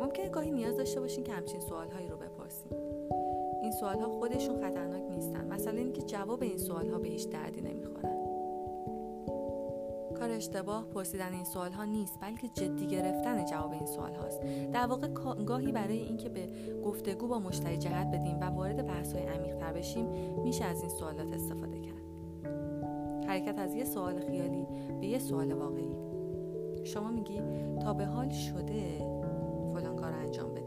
ممکنه 0.00 0.28
گاهی 0.28 0.50
نیاز 0.50 0.76
داشته 0.76 1.00
باشین 1.00 1.24
که 1.24 1.32
همچین 1.32 1.60
سوالهایی 1.60 2.08
رو 2.08 2.16
بپرسین. 2.16 2.72
این 3.62 3.72
سوالها 3.72 4.08
خودشون 4.08 4.60
خطرناک 4.60 5.02
نیستن. 5.10 5.48
مثلا 5.48 5.78
اینکه 5.78 6.02
جواب 6.02 6.42
این 6.42 6.58
سوالها 6.58 6.98
به 6.98 7.08
هیچ 7.08 7.28
دردی 7.28 7.60
نمی‌خورن 7.60 8.13
اشتباه 10.34 10.84
پرسیدن 10.84 11.32
این 11.32 11.44
سوال 11.44 11.72
ها 11.72 11.84
نیست 11.84 12.18
بلکه 12.20 12.48
جدی 12.48 12.86
گرفتن 12.86 13.44
جواب 13.44 13.72
این 13.72 13.86
سوال 13.86 14.14
هاست 14.14 14.40
در 14.72 14.86
واقع 14.86 15.08
گاهی 15.44 15.72
برای 15.72 15.98
اینکه 15.98 16.28
به 16.28 16.48
گفتگو 16.84 17.28
با 17.28 17.38
مشتری 17.38 17.76
جهت 17.76 18.06
بدیم 18.06 18.40
و 18.40 18.44
وارد 18.44 18.86
بحث 18.86 19.12
های 19.12 19.22
عمیق 19.22 19.56
تر 19.56 19.72
بشیم 19.72 20.06
میشه 20.44 20.64
از 20.64 20.80
این 20.80 20.90
سوالات 20.90 21.32
استفاده 21.32 21.80
کرد. 21.80 22.04
حرکت 23.28 23.58
از 23.58 23.74
یه 23.74 23.84
سوال 23.84 24.20
خیالی 24.20 24.66
به 25.00 25.06
یه 25.06 25.18
سوال 25.18 25.52
واقعی. 25.52 25.96
شما 26.84 27.10
میگی 27.10 27.40
تا 27.82 27.94
به 27.94 28.06
حال 28.06 28.28
شده 28.28 28.98
فلان 29.74 29.96
کار 29.96 30.12
انجام 30.12 30.54
بدی. 30.54 30.63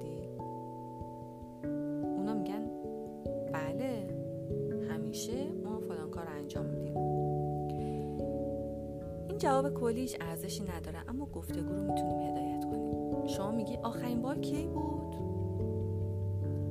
این 9.37 9.43
جواب 9.43 9.73
کلیش 9.73 10.17
ارزشی 10.21 10.63
نداره 10.63 10.99
اما 11.09 11.25
گفتگو 11.25 11.73
رو 11.73 11.81
می‌تونیم 11.81 12.19
هدایت 12.21 12.65
کنیم. 12.65 13.27
شما 13.27 13.51
میگی 13.51 13.77
آخرین 13.77 14.21
بار 14.21 14.37
کی 14.37 14.67
بود؟ 14.67 15.15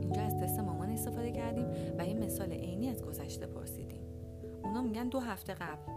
اینجا 0.00 0.22
از 0.22 0.36
تست 0.36 0.58
مامان 0.58 0.90
استفاده 0.90 1.32
کردیم 1.32 1.66
و 1.98 2.06
یه 2.06 2.14
مثال 2.14 2.52
عینی 2.52 2.88
از 2.88 3.04
گذشته 3.04 3.46
پرسیدیم. 3.46 4.00
اونا 4.64 4.82
میگن 4.82 5.08
دو 5.08 5.20
هفته 5.20 5.54
قبل. 5.54 5.92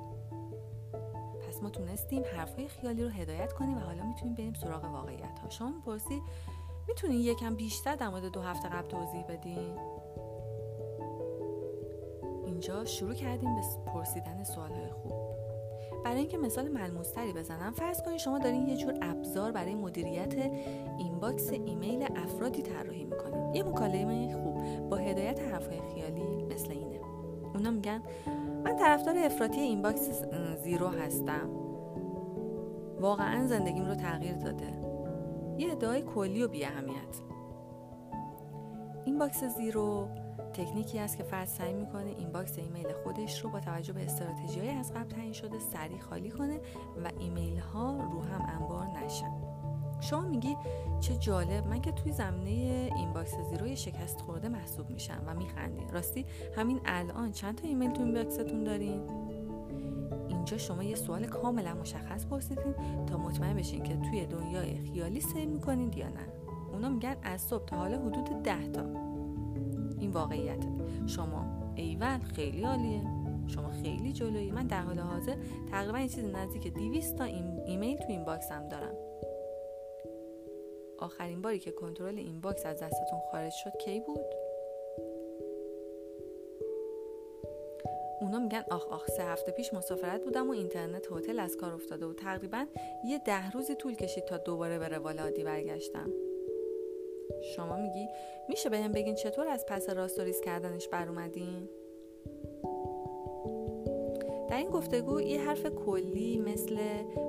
پس 1.47 1.63
ما 1.63 1.69
تونستیم 1.69 2.23
حرفهای 2.35 2.67
خیالی 2.67 3.03
رو 3.03 3.09
هدایت 3.09 3.53
کنیم 3.53 3.77
و 3.77 3.79
حالا 3.79 4.03
می‌تونیم 4.03 4.33
بریم 4.33 4.53
سراغ 4.53 4.83
واقعیت 4.83 5.39
ها 5.43 5.49
شما 5.49 5.71
می‌پرسی 5.71 6.21
می‌تونین 6.87 7.19
یکم 7.19 7.55
بیشتر 7.55 7.95
در 7.95 8.09
مورد 8.09 8.31
دو 8.31 8.41
هفته 8.41 8.69
قبل 8.69 8.87
توضیح 8.87 9.23
بدین 9.23 9.79
اینجا 12.45 12.85
شروع 12.85 13.13
کردیم 13.13 13.55
به 13.55 13.61
پرسیدن 13.93 14.43
سوالهای 14.43 14.89
خوب. 14.89 15.18
برای 16.09 16.21
اینکه 16.21 16.37
مثال 16.37 16.67
ملموستری 16.67 17.33
بزنم 17.33 17.71
فرض 17.71 18.01
کنید 18.01 18.17
شما 18.17 18.39
دارین 18.39 18.67
یه 18.67 18.77
جور 18.77 18.93
ابزار 19.01 19.51
برای 19.51 19.75
مدیریت 19.75 20.33
inbox 20.97 21.51
ایمیل 21.51 22.03
افرادی 22.15 22.61
طراحی 22.61 23.03
می‌کنید 23.03 23.55
یه 23.55 23.63
مکالمه 23.63 24.33
خوب 24.33 24.89
با 24.89 24.97
هدایت 24.97 25.39
حرفهای 25.39 25.79
خیالی 25.93 26.43
مثل 26.43 26.71
اینه. 26.71 26.99
اونا 27.53 27.71
میگن 27.71 28.03
من 28.63 28.75
طرفدار 28.75 29.17
افراطی 29.17 29.61
inbox 29.61 30.23
zero 30.63 30.87
هستم. 30.87 31.49
واقعا 32.99 33.47
زندگیم 33.47 33.85
رو 33.85 33.95
تغییر 33.95 34.35
داده. 34.35 34.73
یه 35.57 35.71
ادعای 35.71 36.01
کلی 36.01 36.43
و 36.43 36.47
بی 36.47 36.65
اهمیت 36.65 37.21
inbox 39.05 39.43
zero 39.43 40.07
تکنیکی 40.53 40.99
است 40.99 41.17
که 41.17 41.23
فرد 41.23 41.47
سعی 41.47 41.73
می‌کنه 41.73 42.09
inbox 42.17 42.57
ایمیل 42.57 42.93
خودش 43.03 43.41
رو 43.41 43.49
با 43.49 43.59
توجه 43.59 43.93
به 43.93 44.03
استراتژی 44.03 44.69
از 44.69 44.93
قبل 44.93 45.09
تعیین 45.09 45.33
شده 45.33 45.59
سریع 45.59 45.99
خالی 45.99 46.29
کنه 46.29 46.59
و 47.03 47.11
ایمیل 47.19 47.59
ها 47.59 48.09
رو 48.11 48.21
هم 48.21 48.61
انبار 48.61 48.87
نشن. 48.87 49.31
شما 50.01 50.21
میگی 50.21 50.57
چه 50.99 51.15
جالب. 51.15 51.67
من 51.67 51.81
که 51.81 51.91
توی 51.91 52.11
زمینه 52.11 52.89
inbox 52.95 53.35
zero 53.49 53.75
شکست 53.75 54.21
خورده 54.21 54.49
محسوب 54.49 54.89
میشم 54.89 55.23
و 55.27 55.33
میخندی 55.33 55.83
راستی 55.91 56.25
همین 56.55 56.79
الان 56.85 57.31
چند 57.31 57.55
تا 57.55 57.67
ایمیل 57.67 57.91
تو 57.91 58.01
inbox 58.01 58.13
تون 58.13 58.63
دارین؟ 58.63 59.01
اینجا 60.27 60.57
شما 60.57 60.83
یه 60.83 60.95
سوال 60.95 61.25
کاملا 61.25 61.73
مشخص 61.73 62.25
پرسیدین 62.25 62.73
تا 63.07 63.17
مطمئن 63.17 63.55
بشین 63.55 63.83
که 63.83 63.97
توی 63.97 64.25
دنیای 64.25 64.77
خیالی 64.77 65.21
سیر 65.21 65.45
می‌کنین 65.45 65.93
یا 65.93 66.07
نه. 66.07 66.27
اونا 66.73 66.89
میگن 66.89 67.15
از 67.23 67.41
صبح 67.41 67.65
تا 67.65 67.77
حالا 67.77 67.97
حدود 67.97 68.43
ده 68.43 68.67
تا. 68.67 69.08
این 69.99 70.11
واقعیت. 70.11 70.65
شما 71.07 71.45
ایول 71.75 72.19
خیلی 72.19 72.63
عالیه. 72.63 73.01
شما 73.47 73.69
خیلی 73.69 74.13
جلویی. 74.13 74.51
من 74.51 74.67
در 74.67 74.81
حال 74.81 74.99
حاضر 74.99 75.35
تقریبا 75.71 75.99
یه 75.99 76.07
چیز 76.07 76.23
نزدیک 76.23 76.73
200 76.73 77.15
تا 77.15 77.23
ایمیل 77.23 77.97
تو 77.97 78.05
inbox 78.09 78.51
م 78.51 78.69
دارم. 78.69 78.95
آخرین 80.97 81.41
باری 81.41 81.59
که 81.59 81.71
کنترل 81.71 82.17
inbox 82.17 82.65
از 82.65 82.79
دستتون 82.79 83.19
خارج 83.31 83.51
شد 83.51 83.77
کی 83.77 83.99
بود؟ 83.99 84.25
اونا 88.21 88.39
میگن 88.39 88.63
آخ 88.71 88.87
آخ 88.87 89.07
سه 89.07 89.23
هفته 89.23 89.51
پیش 89.51 89.73
مسافرت 89.73 90.23
بودم 90.23 90.47
و 90.47 90.51
اینترنت 90.51 91.11
هتل 91.11 91.39
از 91.39 91.57
کار 91.57 91.73
افتاده 91.73 92.05
و 92.05 92.13
تقریبا 92.13 92.65
یه 93.05 93.19
ده 93.19 93.51
روزی 93.51 93.75
طول 93.75 93.95
کشید 93.95 94.25
تا 94.25 94.37
دوباره 94.37 94.79
به 94.79 94.87
روال 94.87 95.19
عادی 95.19 95.43
برگشتم. 95.43 96.09
شما 97.41 97.77
میگی 97.77 98.07
میشه 98.49 98.69
بهم 98.69 98.91
بگین 98.91 99.15
چطور 99.15 99.47
از 99.47 99.65
پس 99.65 99.89
راست 99.89 100.19
و 100.19 100.20
ریست 100.20 100.23
کردنش 100.45 100.87
بر 100.87 101.07
اومدین؟ 101.07 101.69
در 104.49 104.57
این 104.57 104.69
گفتگو 104.69 105.21
یه 105.21 105.41
حرف 105.41 105.65
کلی 105.65 106.39
مثل 106.39 106.77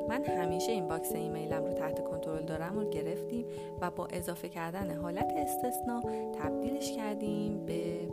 من 0.08 0.24
همیشه 0.24 0.72
inbox 0.72 1.12
ایمیلم 1.12 1.64
رو 1.64 1.72
تحت 1.72 2.04
کنترل 2.04 2.42
دارم 2.42 2.78
رو 2.78 2.90
گرفتیم 2.90 3.46
و 3.80 3.90
با 3.90 4.06
اضافه 4.06 4.48
کردن 4.48 4.90
حالت 4.90 5.32
استثنا 5.36 6.02
تبدیلش 6.42 6.92
کردیم 6.92 7.66
به 7.66 8.08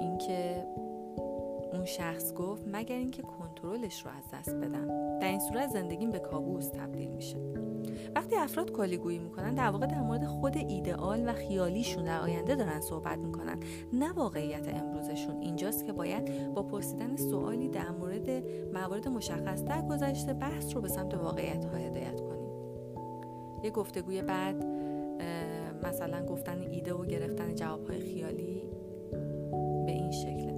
اینکه 0.00 0.66
اون 1.80 1.86
شخص 1.86 2.34
گفت 2.34 2.62
مگر 2.72 2.96
اینکه 2.96 3.22
کنترلش 3.22 4.04
رو 4.04 4.10
از 4.10 4.24
دست 4.32 4.54
بدم. 4.54 5.18
در 5.18 5.28
این 5.28 5.40
صورت 5.40 5.70
زندگیم 5.70 6.10
به 6.10 6.18
کابوس 6.18 6.68
تبدیل 6.68 7.10
میشه. 7.10 7.36
وقتی 8.14 8.36
افراد 8.36 8.72
کالیگویی 8.72 9.18
می‌کنن 9.18 9.54
در 9.54 9.70
واقع 9.70 9.86
در 9.86 10.00
مورد 10.00 10.24
خود 10.24 10.56
ایدئال 10.56 11.28
و 11.28 11.32
خیالیشون 11.32 12.04
در 12.04 12.20
آینده 12.20 12.54
دارن 12.54 12.80
صحبت 12.80 13.18
می‌کنن. 13.18 13.60
نه 13.92 14.12
واقعیت 14.12 14.68
امروزشون 14.74 15.40
اینجاست 15.40 15.84
که 15.84 15.92
باید 15.92 16.54
با 16.54 16.62
پرسیدن 16.62 17.16
سوالی 17.16 17.68
در 17.68 17.90
مورد 17.90 18.30
موارد 18.74 19.08
مشخص 19.08 19.64
در 19.64 19.82
گذشته 19.82 20.32
بحث 20.32 20.74
رو 20.74 20.80
به 20.80 20.88
سمت 20.88 21.14
واقعیت 21.14 21.64
ها 21.64 21.76
هدایت 21.76 22.20
کنیم. 22.20 22.50
یه 23.64 23.70
گفتگوی 23.70 24.22
بعد 24.22 24.64
مثلا 25.82 26.26
گفتن 26.26 26.60
ایده 26.70 26.94
و 26.94 27.04
گرفتن 27.04 27.54
جواب 27.54 27.86
های 27.90 28.00
خیالی 28.00 28.62
به 29.86 29.92
این 29.92 30.10
شکله 30.10 30.49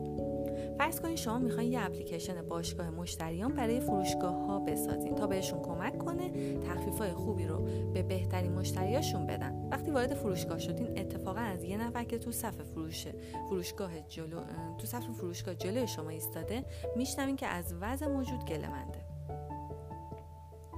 فرض 0.83 1.01
کنید 1.01 1.17
شما 1.17 1.39
می‌خواین 1.39 1.73
یه 1.73 1.81
اپلیکیشن 1.85 2.49
باشگاه 2.49 2.91
مشتریان 2.91 3.53
برای 3.53 3.81
فروشگاه 3.81 4.35
ها 4.35 4.59
بسازین 4.59 5.15
تا 5.15 5.27
بهشون 5.27 5.63
کمک 5.63 5.99
کنه 5.99 6.59
تخفیف 6.61 6.99
های 6.99 7.13
خوبی 7.13 7.47
رو 7.47 7.57
به 7.95 8.03
بهترین 8.03 8.53
مشتریاشون 8.53 9.27
بدن. 9.27 9.69
وقتی 9.71 9.91
وارد 9.91 10.15
فروشگاه 10.15 10.59
شدین 10.59 10.99
اتفاقا 10.99 11.41
از 11.41 11.65
یه 11.65 11.77
نفر 11.77 12.05
که 12.05 12.19
تو 12.19 12.33
صف 12.33 12.63
فروش 12.63 13.07
فروشگاه 13.49 14.01
جلو 14.01 14.41
تو 14.79 14.87
صف 14.87 15.05
فروشگاه 15.11 15.55
جلوی 15.55 15.87
شما 15.87 16.09
ایستاده 16.09 16.65
میشنوین 16.97 17.37
که 17.37 17.47
از 17.47 17.75
وضع 17.81 18.07
موجود 18.07 18.45
گله 18.45 18.71
منده. 18.71 19.01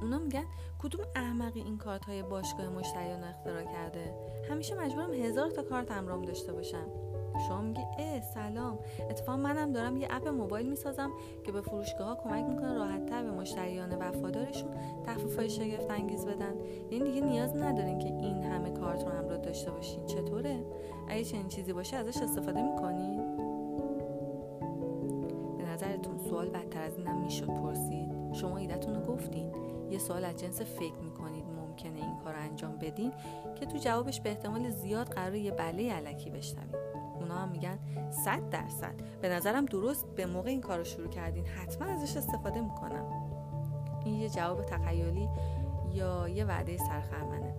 اونا 0.03 0.19
میگن 0.19 0.45
کدوم 0.79 1.05
احمقی 1.17 1.61
این 1.61 1.79
کارت 1.79 2.05
های 2.05 2.23
باشگاه 2.23 2.69
مشتریان 2.69 3.25
اختراع 3.25 3.65
کرده؟ 3.65 4.15
همیشه 4.51 4.75
مجبورم 4.75 5.15
هزار 5.15 5.51
تا 5.51 5.63
کارت 5.63 5.91
همرام 5.91 6.23
داشته 6.23 6.53
باشم. 6.53 7.14
شما 7.49 7.61
میگی 7.61 7.83
اه 7.99 8.21
سلام. 8.21 8.79
اتفاقا 9.11 9.37
منم 9.39 9.73
دارم 9.73 9.97
یه 9.97 10.09
اپ 10.11 10.29
موبایل 10.29 10.67
می‌سازم 10.67 11.11
که 11.45 11.53
به 11.53 11.61
فروشگاه 11.61 12.09
ها 12.09 12.15
کمک 12.15 12.45
می‌کنه 12.45 12.75
راحت 12.75 13.07
تر 13.07 13.23
به 13.23 13.31
مشتریان 13.31 13.95
وفادارشون 13.97 14.71
تخفیف 15.07 15.39
های 15.39 15.51
شگفت 15.51 15.91
انگیز 15.91 16.27
بدن. 16.27 16.55
یعنی 16.91 17.05
دیگه 17.05 17.21
نیاز 17.21 17.57
ندارین 17.57 17.99
که 17.99 18.09
این 18.09 18.43
همه 18.43 18.71
کارت 18.71 19.05
رو 19.05 19.11
همراه 19.11 19.39
داشته 19.39 19.71
باشین. 19.71 20.07
چطوره؟ 20.07 20.65
اگه 21.09 21.25
چنین 21.25 21.49
چیزی 21.49 21.73
باشه 21.73 21.97
ازش 21.97 22.17
استفاده 22.17 22.63
می‌کنین 22.63 23.17
به 25.59 25.65
نظرتون 25.65 26.19
سوال 26.19 26.49
بدتر 26.49 26.83
از 26.83 26.99
اینم 26.99 27.21
می‌شد 27.21 27.47
پرسید؟ 27.47 28.15
شما 28.33 28.57
ایدتون 28.57 28.95
رو 28.95 29.01
گفتین. 29.15 29.53
یه 29.91 29.99
سوال 29.99 30.25
از 30.25 30.37
جنس 30.37 30.61
فکر 30.61 30.99
می‌کنید 31.05 31.45
ممکنه 31.45 31.97
این 31.97 32.17
کار 32.25 32.35
انجام 32.35 32.77
بدین 32.77 33.13
که 33.55 33.67
تو 33.67 33.79
جوابش 33.79 34.21
به 34.21 34.31
احتمال 34.31 34.71
زیاد 34.71 35.07
قرار 35.07 35.35
یه 35.35 35.51
بله 35.51 35.93
علکی 35.93 36.31
بشنوید. 36.31 36.94
اونا 37.25 37.39
هم 37.39 37.49
میگن 37.49 37.79
صد 38.11 38.51
درصد. 38.51 38.95
به 39.23 39.29
نظرم 39.29 39.67
درست 39.67 40.07
به 40.07 40.27
موقع 40.27 40.51
این 40.51 40.61
کار 40.61 40.79
رو 40.79 40.85
شروع 40.85 41.09
کردین. 41.09 41.47
حتما 41.47 41.87
ازش 41.87 42.17
استفاده 42.17 42.61
می‌کنم. 42.61 43.05
این 44.05 44.15
یه 44.15 44.29
جواب 44.29 44.63
تخیلی 44.63 45.29
یا 45.93 46.29
یه 46.29 46.45
وعده 46.45 46.77
سرخرمنه. 46.77 47.55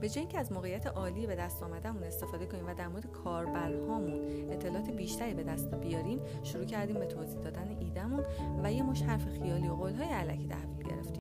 به 0.00 0.08
جای 0.08 0.20
اینکه 0.20 0.38
از 0.38 0.52
موقعیت 0.52 0.86
عالی 0.86 1.26
به 1.26 1.34
دست 1.34 1.62
آمدهمون 1.62 2.04
استفاده 2.04 2.46
کنیم 2.46 2.68
و 2.68 2.74
در 2.74 2.88
مورد 2.88 3.12
کاربرهامون 3.12 4.20
اطلاعات 4.50 4.90
بیشتری 4.90 5.34
به 5.34 5.42
دست 5.42 5.74
بیاریم 5.74 6.20
شروع 6.42 6.64
کردیم 6.64 6.98
به 6.98 7.06
توضیح 7.06 7.40
دادن 7.40 7.76
ایدهمون 7.80 8.24
و 8.62 8.72
یه 8.72 8.82
مش 8.82 9.02
حرف 9.02 9.28
خیالی 9.28 9.68
و 9.68 9.74
قولهای 9.74 10.08
علکی 10.08 10.46
تحویل 10.46 10.75